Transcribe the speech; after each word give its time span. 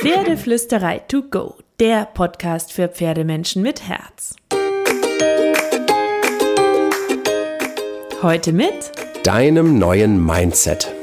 Pferdeflüsterei 0.00 1.00
to 1.08 1.20
go, 1.20 1.56
der 1.78 2.06
Podcast 2.06 2.72
für 2.72 2.88
Pferdemenschen 2.88 3.60
mit 3.60 3.86
Herz. 3.86 4.34
Heute 8.22 8.54
mit 8.54 8.92
deinem 9.24 9.78
neuen 9.78 10.24
Mindset. 10.24 10.99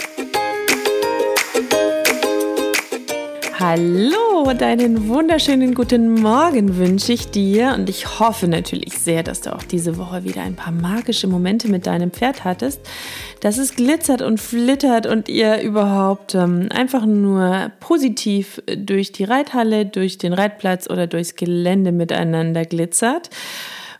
Hallo, 3.59 4.53
deinen 4.53 5.07
wunderschönen 5.07 5.73
guten 5.73 6.13
Morgen 6.13 6.77
wünsche 6.77 7.11
ich 7.11 7.31
dir 7.31 7.73
und 7.75 7.89
ich 7.89 8.19
hoffe 8.19 8.47
natürlich 8.47 8.99
sehr, 8.99 9.23
dass 9.23 9.41
du 9.41 9.55
auch 9.55 9.63
diese 9.63 9.97
Woche 9.97 10.23
wieder 10.23 10.43
ein 10.43 10.55
paar 10.55 10.71
magische 10.71 11.25
Momente 11.25 11.67
mit 11.67 11.87
deinem 11.87 12.11
Pferd 12.11 12.43
hattest, 12.43 12.81
dass 13.39 13.57
es 13.57 13.75
glitzert 13.75 14.21
und 14.21 14.39
flittert 14.39 15.07
und 15.07 15.27
ihr 15.27 15.59
überhaupt 15.61 16.35
ähm, 16.35 16.69
einfach 16.71 17.07
nur 17.07 17.71
positiv 17.79 18.61
durch 18.77 19.11
die 19.11 19.23
Reithalle, 19.23 19.87
durch 19.87 20.19
den 20.19 20.33
Reitplatz 20.33 20.87
oder 20.87 21.07
durchs 21.07 21.35
Gelände 21.35 21.91
miteinander 21.91 22.63
glitzert. 22.63 23.31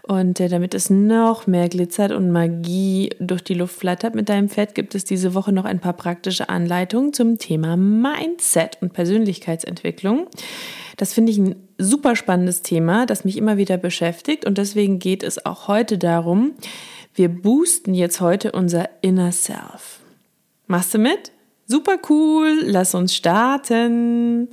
Und 0.08 0.40
äh, 0.40 0.48
damit 0.48 0.74
es 0.74 0.90
noch 0.90 1.48
mehr 1.48 1.68
glitzert 1.68 2.14
und 2.14 2.32
Magie 2.32 3.10
durch 3.20 3.44
die 3.44 3.54
Luft 3.54 3.76
flattert 3.76 4.16
mit 4.16 4.30
deinem 4.30 4.48
Pferd, 4.48 4.74
gibt 4.74 4.96
es 4.96 5.04
diese 5.04 5.34
Woche 5.34 5.52
noch 5.52 5.66
ein 5.66 5.80
paar 5.80 5.94
praktische 5.94 6.48
Anleitungen 6.48 7.12
zum 7.12 7.38
Thema 7.38 7.76
Mindset 7.76 8.78
und 8.80 8.94
Persönlichkeitsentwicklung. 8.94 10.28
Das 10.96 11.14
finde 11.14 11.34
ich 11.34 11.38
ein 11.38 11.56
super 11.78 12.16
spannendes 12.16 12.62
Thema, 12.62 13.06
das 13.06 13.26
mich 13.26 13.38
immer 13.38 13.58
wieder 13.58 13.78
beschäftigt. 13.78 14.46
Und 14.46 14.58
deswegen 14.58 15.00
geht 15.00 15.24
es 15.24 15.46
auch 15.46 15.68
heute 15.68 15.98
darum, 15.98 16.54
wir 17.14 17.28
boosten 17.28 17.94
jetzt 17.94 18.22
heute 18.22 18.54
unser 18.54 18.90
Inner 19.02 19.34
Self. 19.34 20.00
Machst 20.68 20.94
du 20.94 21.00
mit? 21.00 21.32
Super 21.66 21.98
cool, 22.10 22.62
lass 22.64 22.96
uns 22.96 23.14
starten. 23.14 24.48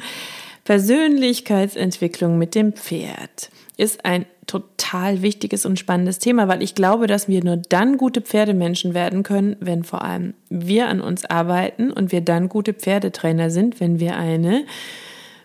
Persönlichkeitsentwicklung 0.65 2.39
mit 2.39 2.55
dem 2.55 2.73
Pferd 2.73 3.51
ist 3.77 4.05
ein 4.05 4.25
total 4.47 5.23
wichtiges 5.23 5.67
und 5.67 5.79
spannendes 5.79 6.19
Thema, 6.19 6.49
weil 6.49 6.63
ich 6.63 6.75
glaube, 6.75 7.07
dass 7.07 7.29
wir 7.29 7.43
nur 7.45 7.57
dann 7.57 7.97
gute 7.97 8.21
Pferdemenschen 8.21 8.95
werden 8.95 9.23
können, 9.23 9.57
wenn 9.61 9.85
vor 9.85 10.03
allem 10.03 10.35
wir 10.49 10.89
an 10.89 11.01
uns 11.01 11.25
arbeiten 11.25 11.91
und 11.91 12.13
wir 12.13 12.21
dann 12.21 12.49
gute 12.49 12.73
Pferdetrainer 12.73 13.51
sind, 13.51 13.81
wenn 13.81 14.01
wir 14.01 14.17
eine 14.17 14.65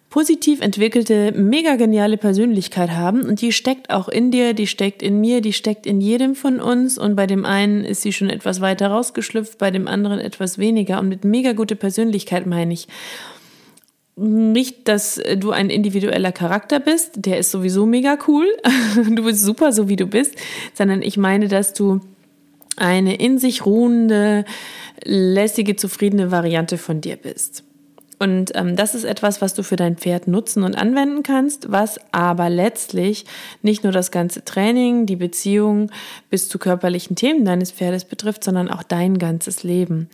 positiv 0.10 0.62
entwickelte, 0.62 1.32
mega 1.34 1.76
geniale 1.76 2.18
Persönlichkeit 2.18 2.92
haben. 2.92 3.22
Und 3.24 3.42
die 3.42 3.52
steckt 3.52 3.90
auch 3.92 4.08
in 4.08 4.32
dir, 4.32 4.54
die 4.54 4.68
steckt 4.68 5.04
in 5.04 5.20
mir, 5.20 5.42
die 5.42 5.54
steckt 5.54 5.86
in 5.86 6.02
jedem 6.02 6.36
von 6.36 6.60
uns. 6.60 6.98
Und 6.98 7.16
bei 7.16 7.28
dem 7.28 7.46
einen 7.46 7.86
ist 7.86 8.02
sie 8.02 8.12
schon 8.12 8.30
etwas 8.30 8.60
weiter 8.60 8.88
rausgeschlüpft, 8.88 9.58
bei 9.58 9.70
dem 9.70 9.88
anderen 9.88 10.20
etwas 10.20 10.58
weniger. 10.58 11.00
Und 11.00 11.10
mit 11.10 11.26
mega 11.26 11.54
gute 11.54 11.76
Persönlichkeit 11.76 12.48
meine 12.48 12.74
ich 12.74 12.88
nicht, 14.20 14.88
dass 14.88 15.22
du 15.38 15.52
ein 15.52 15.70
individueller 15.70 16.32
Charakter 16.32 16.80
bist, 16.80 17.12
der 17.16 17.40
ist 17.40 17.52
sowieso 17.52 17.86
mega 17.86 18.18
cool, 18.28 18.46
du 19.10 19.24
bist 19.24 19.42
super, 19.42 19.72
so 19.72 19.88
wie 19.88 19.96
du 19.96 20.08
bist, 20.08 20.36
sondern 20.74 21.02
ich 21.02 21.18
meine, 21.18 21.48
dass 21.48 21.74
du 21.74 22.02
eine 22.76 23.16
in 23.16 23.40
sich 23.40 23.66
ruhende, 23.66 24.46
lässige, 25.04 25.76
zufriedene 25.76 26.32
Variante 26.32 26.78
von 26.78 27.02
dir 27.02 27.16
bist. 27.16 27.64
Und 28.22 28.52
ähm, 28.56 28.76
das 28.76 28.96
ist 28.96 29.06
etwas, 29.06 29.42
was 29.42 29.54
du 29.54 29.64
für 29.64 29.78
dein 29.78 29.96
Pferd 29.96 30.28
nutzen 30.28 30.64
und 30.64 30.78
anwenden 30.78 31.24
kannst, 31.24 31.72
was 31.72 32.00
aber 32.12 32.50
letztlich 32.50 33.26
nicht 33.62 33.84
nur 33.84 33.94
das 33.94 34.12
ganze 34.12 34.44
Training, 34.44 35.06
die 35.06 35.16
Beziehung 35.16 35.90
bis 36.30 36.50
zu 36.50 36.60
körperlichen 36.60 37.16
Themen 37.16 37.46
deines 37.46 37.72
Pferdes 37.72 38.04
betrifft, 38.04 38.44
sondern 38.44 38.70
auch 38.70 38.84
dein 38.84 39.18
ganzes 39.18 39.64
Leben. 39.64 40.10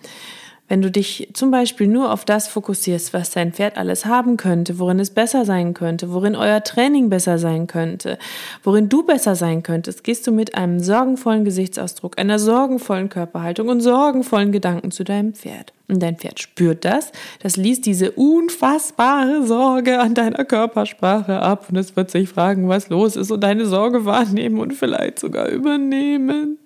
Wenn 0.68 0.82
du 0.82 0.90
dich 0.90 1.30
zum 1.34 1.52
Beispiel 1.52 1.86
nur 1.88 2.12
auf 2.12 2.26
das 2.26 2.48
fokussierst, 2.48 3.14
was 3.14 3.30
dein 3.30 3.54
Pferd 3.54 3.78
alles 3.78 4.06
haben 4.06 4.36
könnte, 4.36 4.80
worin 4.80 5.00
es 5.00 5.12
besser 5.12 5.46
sein 5.46 5.76
könnte, 5.76 6.12
worin 6.12 6.36
euer 6.36 6.64
Training 6.64 7.10
besser 7.10 7.38
sein 7.38 7.68
könnte, 7.68 8.18
worin 8.64 8.90
du 8.90 9.04
besser 9.04 9.36
sein 9.36 9.62
könntest, 9.62 10.04
gehst 10.04 10.26
du 10.26 10.32
mit 10.32 10.56
einem 10.56 10.80
sorgenvollen 10.80 11.46
Gesichtsausdruck, 11.46 12.18
einer 12.18 12.40
sorgenvollen 12.40 13.10
Körperhaltung 13.10 13.68
und 13.68 13.82
sorgenvollen 13.82 14.52
Gedanken 14.52 14.90
zu 14.90 15.04
deinem 15.04 15.36
Pferd. 15.36 15.72
Und 15.88 16.02
dein 16.02 16.18
Pferd 16.18 16.40
spürt 16.40 16.84
das, 16.84 17.12
das 17.44 17.58
liest 17.58 17.86
diese 17.86 18.12
unfassbare 18.14 19.46
Sorge 19.46 20.00
an 20.00 20.16
deiner 20.16 20.44
Körpersprache 20.44 21.40
ab 21.40 21.68
und 21.70 21.78
es 21.78 21.96
wird 21.96 22.10
sich 22.10 22.28
fragen, 22.28 22.68
was 22.68 22.90
los 22.90 23.16
ist 23.16 23.30
und 23.30 23.42
deine 23.42 23.68
Sorge 23.68 24.04
wahrnehmen 24.04 24.60
und 24.60 24.74
vielleicht 24.74 25.20
sogar 25.20 25.48
übernehmen. 25.48 26.58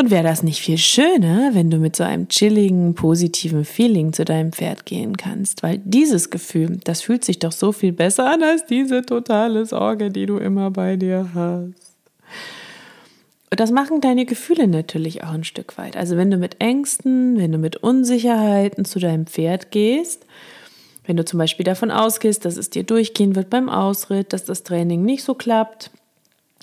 Und 0.00 0.10
wäre 0.10 0.22
das 0.22 0.42
nicht 0.42 0.62
viel 0.62 0.78
schöner, 0.78 1.50
wenn 1.52 1.70
du 1.70 1.76
mit 1.76 1.94
so 1.94 2.04
einem 2.04 2.28
chilligen, 2.28 2.94
positiven 2.94 3.66
Feeling 3.66 4.14
zu 4.14 4.24
deinem 4.24 4.50
Pferd 4.50 4.86
gehen 4.86 5.18
kannst? 5.18 5.62
Weil 5.62 5.76
dieses 5.84 6.30
Gefühl, 6.30 6.80
das 6.84 7.02
fühlt 7.02 7.22
sich 7.22 7.38
doch 7.38 7.52
so 7.52 7.70
viel 7.70 7.92
besser 7.92 8.30
an 8.30 8.42
als 8.42 8.64
diese 8.64 9.02
totale 9.02 9.66
Sorge, 9.66 10.08
die 10.08 10.24
du 10.24 10.38
immer 10.38 10.70
bei 10.70 10.96
dir 10.96 11.28
hast. 11.34 11.74
Und 13.50 13.60
das 13.60 13.70
machen 13.72 14.00
deine 14.00 14.24
Gefühle 14.24 14.68
natürlich 14.68 15.22
auch 15.22 15.34
ein 15.34 15.44
Stück 15.44 15.76
weit. 15.76 15.98
Also 15.98 16.16
wenn 16.16 16.30
du 16.30 16.38
mit 16.38 16.62
Ängsten, 16.62 17.36
wenn 17.36 17.52
du 17.52 17.58
mit 17.58 17.76
Unsicherheiten 17.76 18.86
zu 18.86 19.00
deinem 19.00 19.26
Pferd 19.26 19.70
gehst, 19.70 20.24
wenn 21.04 21.18
du 21.18 21.26
zum 21.26 21.36
Beispiel 21.38 21.64
davon 21.64 21.90
ausgehst, 21.90 22.46
dass 22.46 22.56
es 22.56 22.70
dir 22.70 22.84
durchgehen 22.84 23.36
wird 23.36 23.50
beim 23.50 23.68
Ausritt, 23.68 24.32
dass 24.32 24.46
das 24.46 24.62
Training 24.62 25.02
nicht 25.02 25.24
so 25.24 25.34
klappt, 25.34 25.90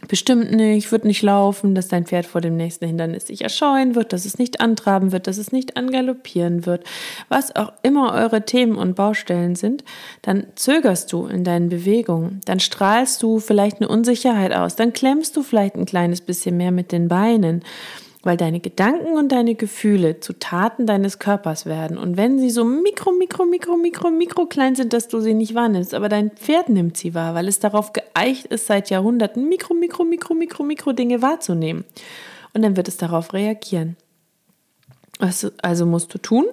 bestimmt 0.07 0.51
nicht, 0.51 0.91
wird 0.91 1.05
nicht 1.05 1.23
laufen, 1.23 1.73
dass 1.73 1.87
dein 1.87 2.05
Pferd 2.05 2.27
vor 2.27 2.39
dem 2.39 2.55
nächsten 2.55 2.85
Hindernis 2.85 3.27
sich 3.27 3.41
erscheuen 3.41 3.95
wird, 3.95 4.13
dass 4.13 4.25
es 4.25 4.37
nicht 4.37 4.61
antraben 4.61 5.11
wird, 5.11 5.25
dass 5.25 5.37
es 5.37 5.51
nicht 5.51 5.75
angaloppieren 5.75 6.67
wird, 6.67 6.83
was 7.29 7.55
auch 7.55 7.73
immer 7.81 8.13
eure 8.13 8.45
Themen 8.45 8.75
und 8.75 8.95
Baustellen 8.95 9.55
sind, 9.55 9.83
dann 10.21 10.45
zögerst 10.55 11.11
du 11.11 11.25
in 11.25 11.43
deinen 11.43 11.69
Bewegungen, 11.69 12.41
dann 12.45 12.59
strahlst 12.59 13.23
du 13.23 13.39
vielleicht 13.39 13.77
eine 13.77 13.89
Unsicherheit 13.89 14.53
aus, 14.53 14.75
dann 14.75 14.93
klemmst 14.93 15.35
du 15.35 15.41
vielleicht 15.41 15.75
ein 15.75 15.85
kleines 15.85 16.21
bisschen 16.21 16.57
mehr 16.57 16.71
mit 16.71 16.91
den 16.91 17.07
Beinen 17.07 17.63
weil 18.27 18.35
deine 18.35 18.59
Gedanken 18.59 19.13
und 19.13 19.31
deine 19.31 19.55
Gefühle 19.55 20.19
zu 20.19 20.33
Taten 20.33 20.85
deines 20.85 21.17
Körpers 21.17 21.65
werden. 21.65 21.97
Und 21.97 22.17
wenn 22.17 22.39
sie 22.39 22.49
so 22.49 22.65
mikro, 22.65 23.13
mikro, 23.13 23.45
mikro, 23.45 23.77
mikro, 23.77 24.09
mikro 24.09 24.47
klein 24.47 24.75
sind, 24.75 24.91
dass 24.91 25.07
du 25.07 25.21
sie 25.21 25.33
nicht 25.33 25.55
wahrnimmst, 25.55 25.93
aber 25.93 26.09
dein 26.09 26.31
Pferd 26.31 26.67
nimmt 26.67 26.97
sie 26.97 27.15
wahr, 27.15 27.35
weil 27.35 27.47
es 27.47 27.59
darauf 27.59 27.93
geeicht 27.93 28.47
ist, 28.47 28.67
seit 28.67 28.89
Jahrhunderten 28.89 29.47
mikro, 29.47 29.73
mikro, 29.73 30.03
mikro, 30.03 30.33
mikro, 30.33 30.63
mikro 30.63 30.91
Dinge 30.91 31.21
wahrzunehmen. 31.21 31.85
Und 32.53 32.63
dann 32.63 32.75
wird 32.75 32.89
es 32.89 32.97
darauf 32.97 33.31
reagieren. 33.31 33.95
Was 35.19 35.49
also 35.61 35.85
musst 35.85 36.13
du 36.13 36.17
tun? 36.17 36.47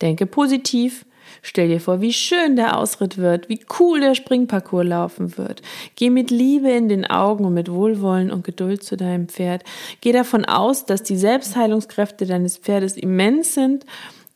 Denke 0.00 0.24
positiv, 0.24 1.04
Stell 1.42 1.68
dir 1.68 1.80
vor, 1.80 2.00
wie 2.00 2.12
schön 2.12 2.56
der 2.56 2.78
Ausritt 2.78 3.18
wird, 3.18 3.48
wie 3.48 3.60
cool 3.78 4.00
der 4.00 4.14
Springparcours 4.14 4.86
laufen 4.86 5.36
wird. 5.36 5.62
Geh 5.94 6.10
mit 6.10 6.30
Liebe 6.30 6.70
in 6.70 6.88
den 6.88 7.06
Augen 7.06 7.44
und 7.44 7.54
mit 7.54 7.70
Wohlwollen 7.70 8.30
und 8.30 8.44
Geduld 8.44 8.82
zu 8.82 8.96
deinem 8.96 9.28
Pferd. 9.28 9.62
Geh 10.00 10.12
davon 10.12 10.44
aus, 10.44 10.86
dass 10.86 11.02
die 11.02 11.16
Selbstheilungskräfte 11.16 12.26
deines 12.26 12.56
Pferdes 12.56 12.96
immens 12.96 13.54
sind 13.54 13.84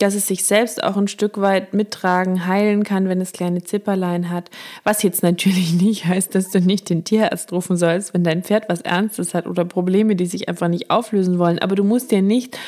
dass 0.01 0.15
es 0.15 0.27
sich 0.27 0.45
selbst 0.45 0.83
auch 0.83 0.97
ein 0.97 1.09
Stück 1.09 1.41
weit 1.41 1.75
mittragen, 1.75 2.47
heilen 2.47 2.85
kann, 2.85 3.09
wenn 3.09 3.21
es 3.21 3.33
kleine 3.33 3.63
Zipperlein 3.63 4.31
hat. 4.31 4.51
Was 4.83 5.03
jetzt 5.03 5.23
natürlich 5.23 5.75
nicht 5.81 6.07
heißt, 6.07 6.35
dass 6.35 6.51
du 6.51 6.61
nicht 6.61 6.89
den 6.91 7.05
Tierarzt 7.05 7.53
rufen 7.53 7.77
sollst, 7.77 8.15
wenn 8.15 8.25
dein 8.25 8.43
Pferd 8.43 8.69
was 8.69 8.81
Ernstes 8.81 9.35
hat 9.35 9.47
oder 9.47 9.65
Probleme, 9.65 10.17
die 10.17 10.27
sich 10.27 10.49
einfach 10.49 10.69
nicht 10.69 10.91
auflösen 10.91 11.39
wollen. 11.39 11.59
Aber 11.59 11.77
du 11.77 11.85
musst 11.85 12.11
dir 12.11 12.23
nicht 12.23 12.59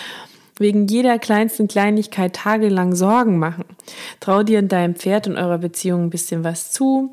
wegen 0.62 0.86
jeder 0.86 1.18
kleinsten 1.18 1.68
Kleinigkeit 1.68 2.34
tagelang 2.34 2.94
Sorgen 2.94 3.38
machen. 3.38 3.64
Trau 4.20 4.42
dir 4.42 4.58
in 4.58 4.68
deinem 4.68 4.94
Pferd 4.94 5.28
und 5.28 5.36
eurer 5.36 5.58
Beziehung 5.58 6.04
ein 6.04 6.10
bisschen 6.10 6.44
was 6.44 6.72
zu. 6.72 7.12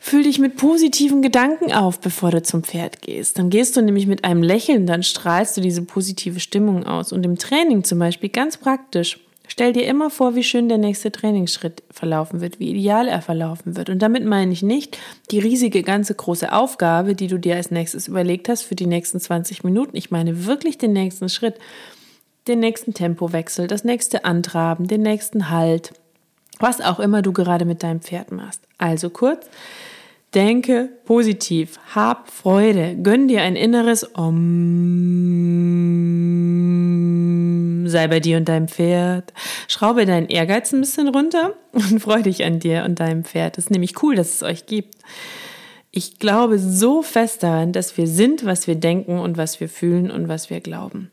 Fühl 0.00 0.24
dich 0.24 0.40
mit 0.40 0.56
positiven 0.56 1.22
Gedanken 1.22 1.72
auf, 1.72 2.00
bevor 2.00 2.32
du 2.32 2.42
zum 2.42 2.64
Pferd 2.64 3.02
gehst. 3.02 3.38
Dann 3.38 3.50
gehst 3.50 3.76
du 3.76 3.82
nämlich 3.82 4.08
mit 4.08 4.24
einem 4.24 4.42
Lächeln, 4.42 4.86
dann 4.86 5.04
strahlst 5.04 5.56
du 5.56 5.60
diese 5.60 5.82
positive 5.82 6.40
Stimmung 6.40 6.84
aus. 6.84 7.12
Und 7.12 7.24
im 7.24 7.38
Training 7.38 7.84
zum 7.84 8.00
Beispiel 8.00 8.28
ganz 8.28 8.56
praktisch. 8.56 9.20
Stell 9.46 9.72
dir 9.72 9.84
immer 9.86 10.08
vor, 10.08 10.34
wie 10.34 10.44
schön 10.44 10.68
der 10.68 10.78
nächste 10.78 11.12
Trainingsschritt 11.12 11.82
verlaufen 11.90 12.40
wird, 12.40 12.58
wie 12.58 12.70
ideal 12.70 13.06
er 13.06 13.22
verlaufen 13.22 13.76
wird. 13.76 13.90
Und 13.90 14.00
damit 14.00 14.24
meine 14.24 14.52
ich 14.52 14.62
nicht 14.62 14.98
die 15.30 15.40
riesige, 15.40 15.82
ganze 15.82 16.14
große 16.14 16.52
Aufgabe, 16.52 17.14
die 17.14 17.26
du 17.26 17.38
dir 17.38 17.56
als 17.56 17.70
nächstes 17.70 18.08
überlegt 18.08 18.48
hast 18.48 18.62
für 18.62 18.74
die 18.74 18.86
nächsten 18.86 19.20
20 19.20 19.62
Minuten. 19.62 19.96
Ich 19.96 20.10
meine 20.10 20.46
wirklich 20.46 20.78
den 20.78 20.94
nächsten 20.94 21.28
Schritt, 21.28 21.56
den 22.48 22.60
nächsten 22.60 22.94
Tempowechsel, 22.94 23.66
das 23.66 23.84
nächste 23.84 24.24
Antraben, 24.24 24.88
den 24.88 25.02
nächsten 25.02 25.50
Halt, 25.50 25.92
was 26.58 26.80
auch 26.80 27.00
immer 27.00 27.22
du 27.22 27.32
gerade 27.32 27.64
mit 27.64 27.82
deinem 27.82 28.00
Pferd 28.00 28.32
machst. 28.32 28.62
Also 28.78 29.10
kurz, 29.10 29.48
denke 30.34 30.88
positiv, 31.04 31.78
hab 31.94 32.30
Freude, 32.30 32.96
gönn 32.96 33.28
dir 33.28 33.42
ein 33.42 33.54
inneres 33.56 34.16
Om, 34.16 34.62
sei 37.86 38.08
bei 38.08 38.18
dir 38.20 38.38
und 38.38 38.48
deinem 38.48 38.68
Pferd, 38.68 39.32
schraube 39.68 40.04
deinen 40.06 40.26
Ehrgeiz 40.28 40.72
ein 40.72 40.80
bisschen 40.80 41.08
runter 41.08 41.54
und 41.72 42.00
freu 42.00 42.22
dich 42.22 42.44
an 42.44 42.58
dir 42.58 42.84
und 42.84 42.98
deinem 42.98 43.24
Pferd. 43.24 43.56
Das 43.56 43.66
ist 43.66 43.70
nämlich 43.70 44.02
cool, 44.02 44.16
dass 44.16 44.34
es 44.34 44.42
euch 44.42 44.66
gibt. 44.66 44.96
Ich 45.92 46.18
glaube 46.18 46.58
so 46.58 47.02
fest 47.02 47.42
daran, 47.42 47.72
dass 47.72 47.98
wir 47.98 48.06
sind, 48.06 48.46
was 48.46 48.66
wir 48.66 48.76
denken 48.76 49.18
und 49.18 49.36
was 49.36 49.60
wir 49.60 49.68
fühlen 49.68 50.10
und 50.10 50.26
was 50.26 50.48
wir 50.48 50.60
glauben. 50.60 51.11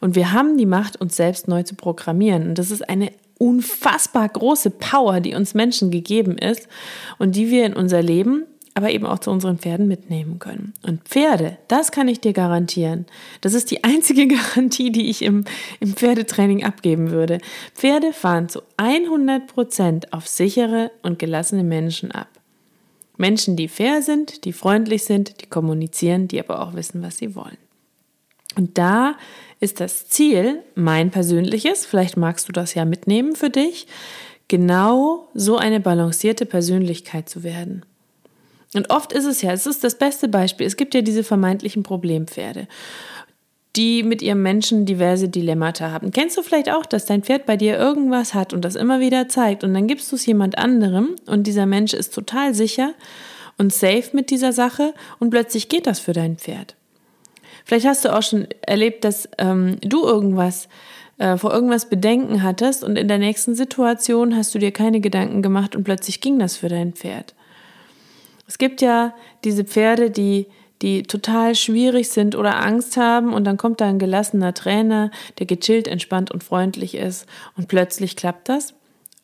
Und 0.00 0.14
wir 0.14 0.32
haben 0.32 0.56
die 0.56 0.66
Macht, 0.66 1.00
uns 1.00 1.16
selbst 1.16 1.48
neu 1.48 1.62
zu 1.62 1.74
programmieren. 1.74 2.48
Und 2.48 2.58
das 2.58 2.70
ist 2.70 2.88
eine 2.88 3.10
unfassbar 3.38 4.28
große 4.28 4.70
Power, 4.70 5.20
die 5.20 5.34
uns 5.34 5.54
Menschen 5.54 5.90
gegeben 5.90 6.38
ist 6.38 6.68
und 7.18 7.36
die 7.36 7.50
wir 7.50 7.66
in 7.66 7.74
unser 7.74 8.02
Leben, 8.02 8.44
aber 8.74 8.90
eben 8.90 9.06
auch 9.06 9.20
zu 9.20 9.30
unseren 9.30 9.58
Pferden 9.58 9.86
mitnehmen 9.86 10.40
können. 10.40 10.74
Und 10.82 11.04
Pferde, 11.04 11.58
das 11.68 11.92
kann 11.92 12.08
ich 12.08 12.20
dir 12.20 12.32
garantieren. 12.32 13.06
Das 13.40 13.54
ist 13.54 13.70
die 13.70 13.84
einzige 13.84 14.26
Garantie, 14.34 14.90
die 14.90 15.08
ich 15.08 15.22
im, 15.22 15.44
im 15.80 15.94
Pferdetraining 15.94 16.64
abgeben 16.64 17.10
würde. 17.10 17.38
Pferde 17.74 18.12
fahren 18.12 18.48
zu 18.48 18.62
100 18.76 19.46
Prozent 19.46 20.12
auf 20.12 20.26
sichere 20.26 20.90
und 21.02 21.18
gelassene 21.18 21.64
Menschen 21.64 22.10
ab. 22.10 22.28
Menschen, 23.16 23.54
die 23.54 23.68
fair 23.68 24.02
sind, 24.02 24.44
die 24.44 24.52
freundlich 24.52 25.04
sind, 25.04 25.40
die 25.40 25.46
kommunizieren, 25.46 26.26
die 26.26 26.40
aber 26.40 26.60
auch 26.60 26.74
wissen, 26.74 27.00
was 27.00 27.18
sie 27.18 27.36
wollen. 27.36 27.58
Und 28.56 28.78
da 28.78 29.16
ist 29.60 29.80
das 29.80 30.08
Ziel, 30.08 30.62
mein 30.74 31.10
persönliches, 31.10 31.86
vielleicht 31.86 32.16
magst 32.16 32.48
du 32.48 32.52
das 32.52 32.74
ja 32.74 32.84
mitnehmen 32.84 33.34
für 33.34 33.50
dich, 33.50 33.86
genau 34.48 35.28
so 35.34 35.56
eine 35.56 35.80
balancierte 35.80 36.46
Persönlichkeit 36.46 37.28
zu 37.28 37.42
werden. 37.42 37.84
Und 38.74 38.90
oft 38.90 39.12
ist 39.12 39.24
es 39.24 39.40
ja, 39.40 39.52
es 39.52 39.66
ist 39.66 39.84
das 39.84 39.96
beste 39.98 40.28
Beispiel, 40.28 40.66
es 40.66 40.76
gibt 40.76 40.94
ja 40.94 41.00
diese 41.00 41.24
vermeintlichen 41.24 41.82
Problempferde, 41.82 42.66
die 43.76 44.02
mit 44.02 44.20
ihrem 44.20 44.42
Menschen 44.42 44.84
diverse 44.84 45.28
Dilemmata 45.28 45.90
haben. 45.90 46.10
Kennst 46.10 46.36
du 46.36 46.42
vielleicht 46.42 46.70
auch, 46.70 46.84
dass 46.84 47.06
dein 47.06 47.22
Pferd 47.22 47.46
bei 47.46 47.56
dir 47.56 47.78
irgendwas 47.78 48.34
hat 48.34 48.52
und 48.52 48.64
das 48.64 48.74
immer 48.74 49.00
wieder 49.00 49.28
zeigt 49.28 49.64
und 49.64 49.74
dann 49.74 49.86
gibst 49.86 50.10
du 50.12 50.16
es 50.16 50.26
jemand 50.26 50.58
anderem 50.58 51.16
und 51.26 51.46
dieser 51.46 51.66
Mensch 51.66 51.94
ist 51.94 52.14
total 52.14 52.54
sicher 52.54 52.94
und 53.56 53.72
safe 53.72 54.10
mit 54.12 54.30
dieser 54.30 54.52
Sache 54.52 54.92
und 55.20 55.30
plötzlich 55.30 55.68
geht 55.68 55.86
das 55.86 56.00
für 56.00 56.12
dein 56.12 56.36
Pferd. 56.36 56.76
Vielleicht 57.64 57.86
hast 57.86 58.04
du 58.04 58.14
auch 58.14 58.22
schon 58.22 58.46
erlebt, 58.62 59.04
dass 59.04 59.28
ähm, 59.38 59.78
du 59.80 60.04
irgendwas 60.04 60.68
äh, 61.18 61.36
vor 61.36 61.52
irgendwas 61.52 61.88
Bedenken 61.88 62.42
hattest 62.42 62.84
und 62.84 62.96
in 62.96 63.08
der 63.08 63.18
nächsten 63.18 63.54
Situation 63.54 64.36
hast 64.36 64.54
du 64.54 64.58
dir 64.58 64.72
keine 64.72 65.00
Gedanken 65.00 65.42
gemacht 65.42 65.76
und 65.76 65.84
plötzlich 65.84 66.20
ging 66.20 66.38
das 66.38 66.56
für 66.56 66.68
dein 66.68 66.92
Pferd. 66.92 67.34
Es 68.46 68.58
gibt 68.58 68.82
ja 68.82 69.14
diese 69.44 69.64
Pferde, 69.64 70.10
die 70.10 70.46
die 70.82 71.04
total 71.04 71.54
schwierig 71.54 72.10
sind 72.10 72.36
oder 72.36 72.62
Angst 72.62 72.98
haben 72.98 73.32
und 73.32 73.44
dann 73.44 73.56
kommt 73.56 73.80
da 73.80 73.86
ein 73.86 73.98
gelassener 73.98 74.52
Trainer, 74.52 75.10
der 75.38 75.46
gechillt, 75.46 75.88
entspannt 75.88 76.30
und 76.30 76.44
freundlich 76.44 76.94
ist 76.94 77.26
und 77.56 77.68
plötzlich 77.68 78.16
klappt 78.16 78.48
das. 78.50 78.74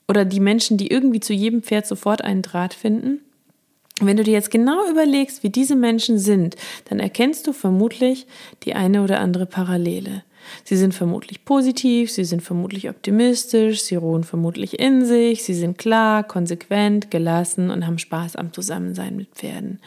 Oder 0.08 0.24
die 0.24 0.40
Menschen, 0.40 0.78
die 0.78 0.90
irgendwie 0.90 1.20
zu 1.20 1.34
jedem 1.34 1.62
Pferd 1.62 1.86
sofort 1.86 2.22
einen 2.22 2.42
Draht 2.42 2.72
finden. 2.72 3.20
Wenn 4.00 4.16
du 4.16 4.24
dir 4.24 4.32
jetzt 4.32 4.50
genau 4.50 4.88
überlegst, 4.88 5.42
wie 5.42 5.50
diese 5.50 5.76
Menschen 5.76 6.18
sind, 6.18 6.56
dann 6.88 7.00
erkennst 7.00 7.46
du 7.46 7.52
vermutlich 7.52 8.26
die 8.64 8.74
eine 8.74 9.02
oder 9.02 9.20
andere 9.20 9.44
Parallele. 9.46 10.24
Sie 10.64 10.76
sind 10.76 10.94
vermutlich 10.94 11.44
positiv, 11.44 12.10
sie 12.10 12.24
sind 12.24 12.42
vermutlich 12.42 12.88
optimistisch, 12.88 13.82
sie 13.82 13.96
ruhen 13.96 14.24
vermutlich 14.24 14.80
in 14.80 15.04
sich, 15.04 15.44
sie 15.44 15.54
sind 15.54 15.76
klar, 15.78 16.24
konsequent, 16.24 17.10
gelassen 17.10 17.70
und 17.70 17.86
haben 17.86 17.98
Spaß 17.98 18.36
am 18.36 18.52
Zusammensein 18.52 19.16
mit 19.16 19.28
Pferden. 19.34 19.80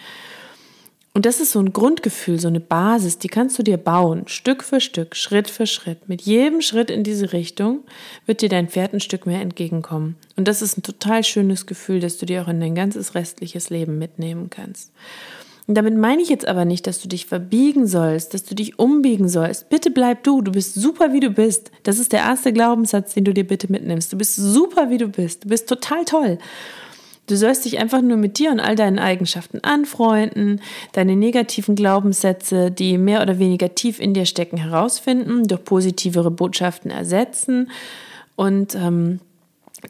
Und 1.15 1.27
das 1.27 1.39
ist 1.39 1.51
so 1.51 1.59
ein 1.59 1.73
Grundgefühl, 1.73 2.39
so 2.39 2.47
eine 2.47 2.59
Basis, 2.59 3.19
die 3.19 3.27
kannst 3.27 3.59
du 3.59 3.63
dir 3.63 3.77
bauen, 3.77 4.23
Stück 4.27 4.63
für 4.63 4.81
Stück, 4.81 5.15
Schritt 5.15 5.47
für 5.47 5.67
Schritt. 5.67 6.09
Mit 6.09 6.23
jedem 6.23 6.59
Schritt 6.59 6.89
in 6.89 7.03
diese 7.03 7.33
Richtung 7.33 7.81
wird 8.25 8.41
dir 8.41 8.49
dein 8.49 8.67
Pferd 8.67 8.93
ein 8.93 8.99
Stück 8.99 9.27
mehr 9.27 9.39
entgegenkommen. 9.39 10.15
Und 10.37 10.47
das 10.47 10.63
ist 10.63 10.75
ein 10.75 10.81
total 10.81 11.23
schönes 11.23 11.67
Gefühl, 11.67 11.99
das 11.99 12.17
du 12.17 12.25
dir 12.25 12.41
auch 12.41 12.47
in 12.47 12.59
dein 12.59 12.73
ganzes 12.73 13.13
restliches 13.13 13.69
Leben 13.69 13.99
mitnehmen 13.99 14.49
kannst. 14.49 14.91
Und 15.67 15.75
damit 15.75 15.95
meine 15.95 16.23
ich 16.23 16.29
jetzt 16.29 16.47
aber 16.47 16.65
nicht, 16.65 16.87
dass 16.87 16.99
du 16.99 17.07
dich 17.07 17.27
verbiegen 17.27 17.85
sollst, 17.85 18.33
dass 18.33 18.43
du 18.43 18.55
dich 18.55 18.79
umbiegen 18.79 19.29
sollst. 19.29 19.69
Bitte 19.69 19.91
bleib 19.91 20.23
du, 20.23 20.41
du 20.41 20.51
bist 20.51 20.73
super, 20.73 21.13
wie 21.13 21.19
du 21.19 21.29
bist. 21.29 21.69
Das 21.83 21.99
ist 21.99 22.11
der 22.11 22.21
erste 22.21 22.51
Glaubenssatz, 22.51 23.13
den 23.13 23.23
du 23.23 23.35
dir 23.35 23.45
bitte 23.45 23.71
mitnimmst. 23.71 24.11
Du 24.11 24.17
bist 24.17 24.35
super, 24.35 24.89
wie 24.89 24.97
du 24.97 25.09
bist. 25.09 25.45
Du 25.45 25.49
bist 25.49 25.69
total 25.69 26.05
toll. 26.05 26.39
Du 27.25 27.37
sollst 27.37 27.63
dich 27.63 27.79
einfach 27.79 28.01
nur 28.01 28.17
mit 28.17 28.37
dir 28.37 28.51
und 28.51 28.59
all 28.59 28.75
deinen 28.75 28.99
Eigenschaften 28.99 29.59
anfreunden, 29.63 30.61
deine 30.91 31.15
negativen 31.15 31.75
Glaubenssätze, 31.75 32.69
die 32.69 32.97
mehr 32.97 33.21
oder 33.21 33.39
weniger 33.39 33.75
tief 33.75 33.99
in 33.99 34.13
dir 34.13 34.25
stecken, 34.25 34.57
herausfinden, 34.57 35.47
durch 35.47 35.63
positivere 35.63 36.31
Botschaften 36.31 36.91
ersetzen 36.91 37.71
und 38.35 38.75
ähm, 38.75 39.21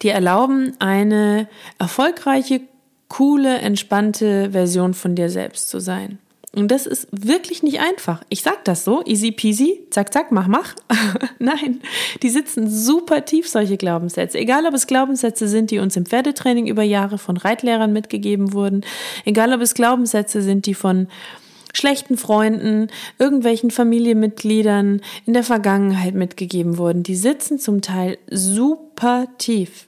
dir 0.02 0.14
erlauben, 0.14 0.74
eine 0.80 1.48
erfolgreiche, 1.80 2.62
coole, 3.08 3.58
entspannte 3.58 4.52
Version 4.52 4.94
von 4.94 5.16
dir 5.16 5.30
selbst 5.30 5.70
zu 5.70 5.80
sein. 5.80 6.20
Und 6.56 6.70
das 6.70 6.86
ist 6.86 7.08
wirklich 7.12 7.64
nicht 7.64 7.80
einfach. 7.80 8.24
Ich 8.30 8.44
sag 8.44 8.64
das 8.66 8.84
so, 8.84 9.04
easy 9.06 9.32
peasy, 9.32 9.88
zack, 9.90 10.14
zack, 10.14 10.32
mach, 10.32 10.48
mach. 10.48 10.76
Nein, 11.40 11.82
die 12.22 12.30
sitzen 12.30 12.70
super 12.70 13.26
tief, 13.26 13.50
solche 13.50 13.76
Glaubenssätze. 13.76 14.38
Egal, 14.38 14.68
ob 14.68 14.76
es 14.76 14.86
Glaubenssätze 14.86 15.48
sind, 15.48 15.72
die 15.72 15.80
uns 15.80 15.96
im 15.96 16.06
Pferdetraining 16.06 16.68
über 16.68 16.84
Jahre 16.84 17.18
von 17.18 17.38
Reitlehrern 17.38 17.92
mitgegeben 17.92 18.54
wurden. 18.54 18.82
Egal, 19.26 19.52
ob 19.52 19.62
es 19.62 19.74
Glaubenssätze 19.74 20.44
sind, 20.44 20.68
die 20.68 20.76
von 20.76 21.08
schlechten 21.74 22.18
Freunden, 22.18 22.90
irgendwelchen 23.18 23.72
Familienmitgliedern 23.72 25.02
in 25.26 25.34
der 25.34 25.44
Vergangenheit 25.44 26.14
mitgegeben 26.14 26.78
wurden. 26.78 27.02
Die 27.02 27.16
sitzen 27.16 27.58
zum 27.58 27.82
Teil 27.82 28.20
super 28.30 29.26
tief 29.40 29.88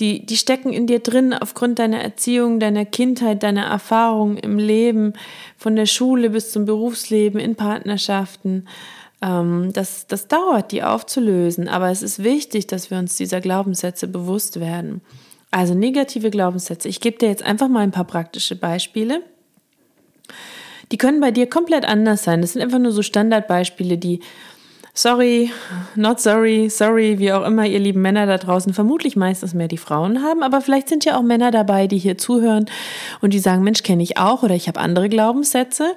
die, 0.00 0.24
die 0.24 0.36
stecken 0.36 0.72
in 0.72 0.86
dir 0.86 1.00
drin 1.00 1.34
aufgrund 1.34 1.78
deiner 1.78 2.00
Erziehung, 2.00 2.58
deiner 2.58 2.84
Kindheit, 2.84 3.42
deiner 3.42 3.66
Erfahrungen 3.66 4.38
im 4.38 4.58
Leben, 4.58 5.12
von 5.56 5.76
der 5.76 5.86
Schule 5.86 6.30
bis 6.30 6.50
zum 6.50 6.64
Berufsleben, 6.64 7.38
in 7.38 7.54
Partnerschaften. 7.54 8.66
Ähm, 9.22 9.70
das, 9.72 10.06
das 10.06 10.26
dauert, 10.26 10.72
die 10.72 10.82
aufzulösen, 10.82 11.68
aber 11.68 11.90
es 11.90 12.02
ist 12.02 12.24
wichtig, 12.24 12.66
dass 12.66 12.90
wir 12.90 12.98
uns 12.98 13.16
dieser 13.16 13.40
Glaubenssätze 13.40 14.08
bewusst 14.08 14.58
werden. 14.58 15.02
Also 15.50 15.74
negative 15.74 16.30
Glaubenssätze. 16.30 16.88
Ich 16.88 17.00
gebe 17.00 17.18
dir 17.18 17.28
jetzt 17.28 17.42
einfach 17.42 17.68
mal 17.68 17.80
ein 17.80 17.90
paar 17.90 18.04
praktische 18.04 18.56
Beispiele. 18.56 19.22
Die 20.92 20.96
können 20.96 21.20
bei 21.20 21.30
dir 21.30 21.48
komplett 21.48 21.84
anders 21.84 22.24
sein. 22.24 22.40
Das 22.40 22.52
sind 22.52 22.62
einfach 22.62 22.78
nur 22.78 22.92
so 22.92 23.02
Standardbeispiele, 23.02 23.98
die 23.98 24.20
sorry, 24.94 25.52
not 25.94 26.20
sorry, 26.20 26.68
sorry, 26.68 27.18
wie 27.18 27.32
auch 27.32 27.44
immer 27.44 27.66
ihr 27.66 27.78
lieben 27.78 28.02
Männer 28.02 28.26
da 28.26 28.38
draußen 28.38 28.74
vermutlich 28.74 29.16
meistens 29.16 29.54
mehr 29.54 29.68
die 29.68 29.78
Frauen 29.78 30.22
haben, 30.22 30.42
aber 30.42 30.60
vielleicht 30.60 30.88
sind 30.88 31.04
ja 31.04 31.16
auch 31.16 31.22
Männer 31.22 31.50
dabei, 31.50 31.86
die 31.86 31.98
hier 31.98 32.18
zuhören 32.18 32.66
und 33.20 33.34
die 33.34 33.38
sagen, 33.38 33.62
Mensch, 33.62 33.82
kenne 33.82 34.02
ich 34.02 34.18
auch 34.18 34.42
oder 34.42 34.54
ich 34.54 34.68
habe 34.68 34.80
andere 34.80 35.08
Glaubenssätze. 35.08 35.94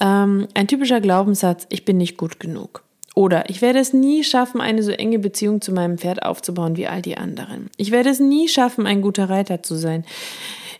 Ähm, 0.00 0.48
ein 0.54 0.68
typischer 0.68 1.00
Glaubenssatz, 1.00 1.66
ich 1.70 1.84
bin 1.84 1.96
nicht 1.96 2.16
gut 2.16 2.40
genug. 2.40 2.82
Oder 3.14 3.48
ich 3.48 3.62
werde 3.62 3.78
es 3.78 3.94
nie 3.94 4.24
schaffen, 4.24 4.60
eine 4.60 4.82
so 4.82 4.90
enge 4.90 5.18
Beziehung 5.18 5.62
zu 5.62 5.72
meinem 5.72 5.96
Pferd 5.96 6.22
aufzubauen 6.22 6.76
wie 6.76 6.86
all 6.86 7.00
die 7.00 7.16
anderen. 7.16 7.70
Ich 7.78 7.90
werde 7.90 8.10
es 8.10 8.20
nie 8.20 8.46
schaffen, 8.46 8.86
ein 8.86 9.00
guter 9.00 9.30
Reiter 9.30 9.62
zu 9.62 9.74
sein 9.74 10.04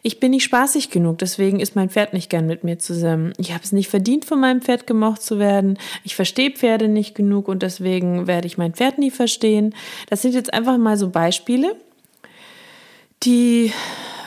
ich 0.06 0.20
bin 0.20 0.30
nicht 0.30 0.44
spaßig 0.44 0.90
genug, 0.90 1.18
deswegen 1.18 1.58
ist 1.58 1.74
mein 1.74 1.90
Pferd 1.90 2.12
nicht 2.12 2.30
gern 2.30 2.46
mit 2.46 2.62
mir 2.62 2.78
zusammen. 2.78 3.32
Ich 3.38 3.50
habe 3.50 3.64
es 3.64 3.72
nicht 3.72 3.88
verdient, 3.88 4.24
von 4.24 4.38
meinem 4.38 4.62
Pferd 4.62 4.86
gemocht 4.86 5.20
zu 5.20 5.40
werden. 5.40 5.80
Ich 6.04 6.14
verstehe 6.14 6.52
Pferde 6.52 6.86
nicht 6.86 7.16
genug 7.16 7.48
und 7.48 7.64
deswegen 7.64 8.28
werde 8.28 8.46
ich 8.46 8.56
mein 8.56 8.72
Pferd 8.72 8.98
nie 8.98 9.10
verstehen. 9.10 9.74
Das 10.08 10.22
sind 10.22 10.32
jetzt 10.32 10.54
einfach 10.54 10.78
mal 10.78 10.96
so 10.96 11.10
Beispiele, 11.10 11.74
die 13.24 13.72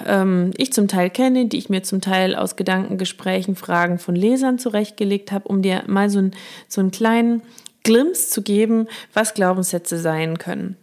ähm, 0.06 0.52
ich 0.58 0.74
zum 0.74 0.90
Teil 0.90 1.10
kenne, 1.10 1.46
die 1.46 1.58
ich 1.58 1.70
mir 1.70 1.82
zum 1.82 2.02
Teil 2.02 2.36
aus 2.36 2.58
Gedankengesprächen, 2.58 3.56
Fragen 3.56 4.00
von 4.00 4.18
Lesern 4.18 4.60
zurechtgelegt 4.60 5.32
habe, 5.32 5.48
um 5.48 5.62
dir 5.62 5.86
mal 5.88 6.10
so, 6.10 6.20
ein, 6.20 6.34
so 6.68 6.82
einen 6.82 6.92
kleinen 6.92 7.42
Glimps 7.84 8.30
zu 8.30 8.42
geben, 8.42 8.90
was 9.14 9.34
Glaubenssätze 9.34 9.98
sein 9.98 10.40
können. 10.40 10.76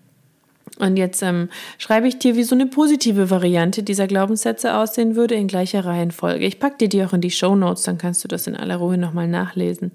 Und 0.79 0.97
jetzt 0.97 1.23
ähm, 1.23 1.49
schreibe 1.79 2.07
ich 2.07 2.19
dir, 2.19 2.37
wie 2.37 2.43
so 2.43 2.55
eine 2.55 2.67
positive 2.67 3.31
Variante 3.31 3.83
dieser 3.83 4.07
Glaubenssätze 4.07 4.77
aussehen 4.77 5.17
würde 5.17 5.35
in 5.35 5.49
gleicher 5.49 5.85
Reihenfolge. 5.85 6.45
Ich 6.45 6.61
packe 6.61 6.77
dir 6.77 6.89
die 6.89 7.03
auch 7.03 7.15
in 7.15 7.23
die 7.23 7.31
Show 7.31 7.57
Notes, 7.57 7.85
dann 7.85 7.97
kannst 7.97 8.23
du 8.25 8.29
das 8.29 8.47
in 8.47 8.57
aller 8.57 8.77
Ruhe 8.77 8.99
nochmal 8.99 9.27
nachlesen. 9.27 9.93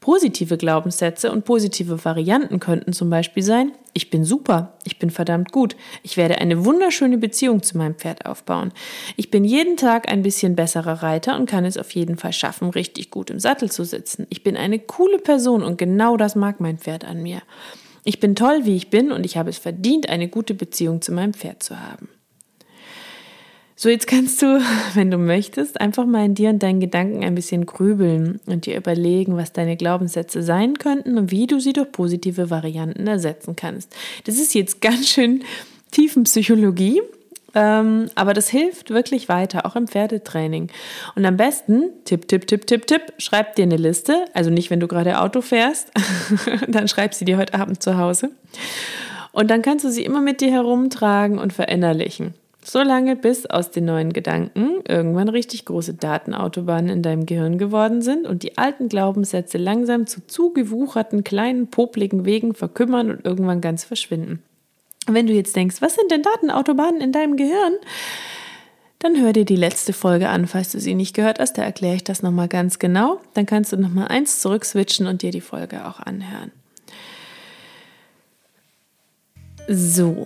Positive 0.00 0.56
Glaubenssätze 0.56 1.30
und 1.30 1.44
positive 1.44 2.04
Varianten 2.04 2.58
könnten 2.58 2.92
zum 2.92 3.10
Beispiel 3.10 3.42
sein, 3.42 3.72
ich 3.92 4.10
bin 4.10 4.24
super, 4.24 4.72
ich 4.84 4.98
bin 4.98 5.10
verdammt 5.10 5.52
gut, 5.52 5.76
ich 6.02 6.16
werde 6.16 6.38
eine 6.38 6.64
wunderschöne 6.64 7.18
Beziehung 7.18 7.62
zu 7.62 7.78
meinem 7.78 7.94
Pferd 7.94 8.26
aufbauen. 8.26 8.72
Ich 9.16 9.30
bin 9.30 9.44
jeden 9.44 9.76
Tag 9.76 10.10
ein 10.10 10.22
bisschen 10.22 10.56
besserer 10.56 11.02
Reiter 11.02 11.36
und 11.36 11.48
kann 11.48 11.64
es 11.64 11.78
auf 11.78 11.90
jeden 11.92 12.16
Fall 12.16 12.32
schaffen, 12.32 12.70
richtig 12.70 13.10
gut 13.10 13.30
im 13.30 13.38
Sattel 13.38 13.70
zu 13.70 13.84
sitzen. 13.84 14.26
Ich 14.30 14.42
bin 14.42 14.56
eine 14.56 14.78
coole 14.78 15.18
Person 15.18 15.62
und 15.62 15.78
genau 15.78 16.16
das 16.16 16.34
mag 16.34 16.60
mein 16.60 16.78
Pferd 16.78 17.04
an 17.04 17.22
mir. 17.22 17.42
Ich 18.04 18.20
bin 18.20 18.36
toll, 18.36 18.60
wie 18.64 18.76
ich 18.76 18.90
bin 18.90 19.10
und 19.10 19.24
ich 19.24 19.36
habe 19.36 19.50
es 19.50 19.58
verdient, 19.58 20.08
eine 20.08 20.28
gute 20.28 20.54
Beziehung 20.54 21.00
zu 21.00 21.12
meinem 21.12 21.32
Pferd 21.32 21.62
zu 21.62 21.80
haben. 21.80 22.08
So, 23.76 23.88
jetzt 23.88 24.06
kannst 24.06 24.40
du, 24.40 24.60
wenn 24.94 25.10
du 25.10 25.18
möchtest, 25.18 25.80
einfach 25.80 26.06
mal 26.06 26.24
in 26.24 26.34
dir 26.34 26.50
und 26.50 26.62
deinen 26.62 26.80
Gedanken 26.80 27.24
ein 27.24 27.34
bisschen 27.34 27.66
grübeln 27.66 28.40
und 28.46 28.66
dir 28.66 28.76
überlegen, 28.76 29.36
was 29.36 29.52
deine 29.52 29.76
Glaubenssätze 29.76 30.42
sein 30.42 30.78
könnten 30.78 31.18
und 31.18 31.30
wie 31.30 31.46
du 31.46 31.58
sie 31.58 31.72
durch 31.72 31.90
positive 31.90 32.50
Varianten 32.50 33.06
ersetzen 33.06 33.56
kannst. 33.56 33.94
Das 34.24 34.36
ist 34.36 34.54
jetzt 34.54 34.80
ganz 34.80 35.08
schön 35.08 35.42
Tiefenpsychologie, 35.90 37.02
ähm, 37.54 38.10
aber 38.14 38.34
das 38.34 38.48
hilft 38.48 38.90
wirklich 38.90 39.28
weiter, 39.28 39.66
auch 39.66 39.76
im 39.76 39.86
Pferdetraining. 39.88 40.70
Und 41.14 41.24
am 41.24 41.36
besten, 41.36 41.90
Tipp, 42.04 42.28
Tipp, 42.28 42.46
Tipp, 42.46 42.66
Tipp, 42.66 42.86
Tipp, 42.86 43.12
schreib 43.18 43.54
dir 43.56 43.62
eine 43.62 43.76
Liste. 43.76 44.24
Also 44.34 44.50
nicht, 44.50 44.70
wenn 44.70 44.80
du 44.80 44.88
gerade 44.88 45.20
Auto 45.20 45.40
fährst, 45.40 45.90
dann 46.68 46.88
schreib 46.88 47.14
sie 47.14 47.24
dir 47.24 47.36
heute 47.36 47.54
Abend 47.54 47.82
zu 47.82 47.96
Hause. 47.96 48.30
Und 49.32 49.50
dann 49.50 49.62
kannst 49.62 49.84
du 49.84 49.90
sie 49.90 50.04
immer 50.04 50.20
mit 50.20 50.40
dir 50.40 50.50
herumtragen 50.50 51.38
und 51.38 51.52
verinnerlichen. 51.52 52.34
So 52.66 52.82
lange, 52.82 53.14
bis 53.14 53.44
aus 53.44 53.70
den 53.70 53.84
neuen 53.84 54.14
Gedanken 54.14 54.80
irgendwann 54.88 55.28
richtig 55.28 55.66
große 55.66 55.94
Datenautobahnen 55.94 56.88
in 56.88 57.02
deinem 57.02 57.26
Gehirn 57.26 57.58
geworden 57.58 58.00
sind 58.00 58.26
und 58.26 58.42
die 58.42 58.56
alten 58.56 58.88
Glaubenssätze 58.88 59.58
langsam 59.58 60.06
zu 60.06 60.26
zugewucherten 60.26 61.24
kleinen, 61.24 61.66
popligen 61.66 62.24
Wegen 62.24 62.54
verkümmern 62.54 63.10
und 63.10 63.24
irgendwann 63.26 63.60
ganz 63.60 63.84
verschwinden. 63.84 64.42
Wenn 65.06 65.26
du 65.26 65.32
jetzt 65.32 65.54
denkst, 65.54 65.80
was 65.80 65.94
sind 65.94 66.10
denn 66.10 66.22
Datenautobahnen 66.22 67.00
in 67.00 67.12
deinem 67.12 67.36
Gehirn? 67.36 67.74
Dann 69.00 69.20
hör 69.20 69.34
dir 69.34 69.44
die 69.44 69.56
letzte 69.56 69.92
Folge 69.92 70.30
an, 70.30 70.46
falls 70.46 70.72
du 70.72 70.80
sie 70.80 70.94
nicht 70.94 71.14
gehört 71.14 71.38
hast. 71.38 71.58
Da 71.58 71.62
erkläre 71.62 71.96
ich 71.96 72.04
das 72.04 72.22
nochmal 72.22 72.48
ganz 72.48 72.78
genau. 72.78 73.20
Dann 73.34 73.44
kannst 73.44 73.72
du 73.72 73.76
nochmal 73.76 74.08
eins 74.08 74.40
zurückswitchen 74.40 75.06
und 75.06 75.20
dir 75.20 75.30
die 75.30 75.42
Folge 75.42 75.86
auch 75.86 76.00
anhören. 76.00 76.52
So, 79.68 80.24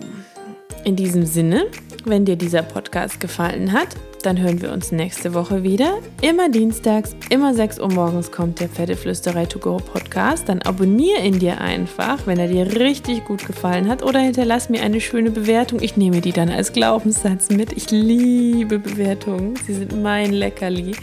in 0.83 0.95
diesem 0.95 1.25
Sinne, 1.25 1.67
wenn 2.05 2.25
dir 2.25 2.35
dieser 2.35 2.63
Podcast 2.63 3.19
gefallen 3.19 3.71
hat, 3.71 3.89
dann 4.23 4.39
hören 4.39 4.61
wir 4.61 4.71
uns 4.71 4.91
nächste 4.91 5.33
Woche 5.33 5.63
wieder. 5.63 5.99
Immer 6.21 6.49
dienstags, 6.49 7.15
immer 7.29 7.53
6 7.53 7.79
Uhr 7.79 7.91
morgens 7.91 8.31
kommt 8.31 8.59
der 8.59 8.67
Pferdeflüsterei 8.67 9.45
to 9.45 9.59
go 9.59 9.77
Podcast. 9.77 10.49
Dann 10.49 10.61
abonniere 10.61 11.21
ihn 11.21 11.39
dir 11.39 11.61
einfach, 11.61 12.27
wenn 12.27 12.37
er 12.37 12.47
dir 12.47 12.79
richtig 12.79 13.25
gut 13.25 13.45
gefallen 13.47 13.87
hat 13.87 14.03
oder 14.03 14.19
hinterlass 14.19 14.69
mir 14.69 14.81
eine 14.81 14.99
schöne 14.99 15.31
Bewertung. 15.31 15.81
Ich 15.81 15.95
nehme 15.95 16.21
die 16.21 16.33
dann 16.33 16.49
als 16.49 16.73
Glaubenssatz 16.73 17.49
mit. 17.49 17.71
Ich 17.73 17.91
liebe 17.91 18.79
Bewertungen. 18.79 19.55
Sie 19.65 19.73
sind 19.73 20.01
mein 20.01 20.33
Leckerli. 20.33 20.95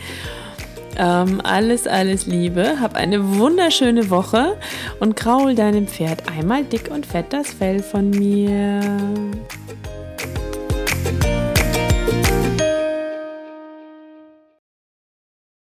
Ähm, 0.98 1.40
alles, 1.44 1.86
alles 1.86 2.26
Liebe. 2.26 2.80
Hab 2.80 2.96
eine 2.96 3.38
wunderschöne 3.38 4.10
Woche 4.10 4.56
und 5.00 5.16
kraul 5.16 5.54
deinem 5.54 5.86
Pferd 5.86 6.22
einmal 6.30 6.64
dick 6.64 6.90
und 6.90 7.06
fett 7.06 7.32
das 7.32 7.50
Fell 7.50 7.82
von 7.82 8.10
mir. 8.10 8.80